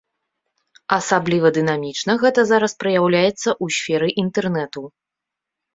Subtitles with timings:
[0.97, 4.81] Асабліва дынамічна гэта зараз праяўляецца ў сферы інтэрнэту.